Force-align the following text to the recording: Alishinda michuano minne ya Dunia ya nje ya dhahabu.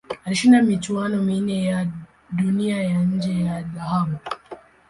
Alishinda 0.25 0.61
michuano 0.61 1.21
minne 1.23 1.65
ya 1.65 1.87
Dunia 2.31 2.83
ya 2.83 3.03
nje 3.03 3.41
ya 3.43 3.61
dhahabu. 3.63 4.17